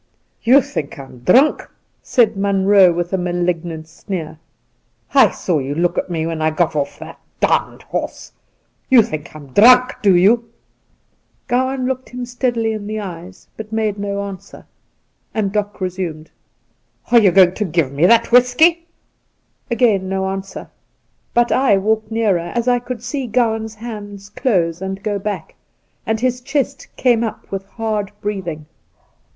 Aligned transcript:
'You 0.41 0.61
think 0.61 0.97
I'm 0.97 1.19
drunk,' 1.19 1.69
said 2.01 2.35
Munroe, 2.35 2.91
with 2.91 3.09
a 3.13 3.17
Soltke 3.17 3.21
67 3.21 3.23
malignant 3.23 3.87
sneer.' 3.87 4.39
I 5.13 5.29
saw 5.29 5.59
you 5.59 5.75
look 5.75 5.95
at 5.95 6.09
me 6.09 6.25
when 6.25 6.41
I 6.41 6.49
got 6.49 6.75
off 6.75 6.97
that 6.97 7.19
d 7.39 7.45
d 7.77 7.85
horse! 7.89 8.31
You 8.89 9.03
think 9.03 9.35
I'm 9.35 9.53
drunk, 9.53 9.97
do 10.01 10.15
you 10.15 10.37
V 10.37 10.43
Gowan 11.49 11.85
looked 11.85 12.09
him 12.09 12.25
steadily 12.25 12.73
in 12.73 12.87
the 12.87 12.99
eyes, 12.99 13.47
but 13.55 13.71
made 13.71 13.99
no 13.99 14.23
answer, 14.23 14.65
and 15.35 15.51
Doc 15.51 15.79
resumed:' 15.79 16.31
Ate 17.11 17.21
you 17.21 17.29
going 17.31 17.53
to 17.53 17.63
give 17.65 17.91
me 17.91 18.07
that 18.07 18.31
whisky 18.31 18.71
T 18.73 18.87
Again 19.69 20.09
no 20.09 20.29
answer; 20.29 20.71
but 21.35 21.51
I 21.51 21.77
walked 21.77 22.09
nearer, 22.09 22.51
as 22.55 22.67
I 22.67 22.79
could 22.79 23.03
see 23.03 23.27
Gowan's 23.27 23.75
hands 23.75 24.29
close 24.29 24.81
and 24.81 25.03
go 25.03 25.19
back, 25.19 25.53
and 26.07 26.19
his 26.19 26.41
chest 26.41 26.87
came 26.95 27.23
up 27.23 27.51
with 27.51 27.67
hard 27.67 28.11
breathing. 28.19 28.65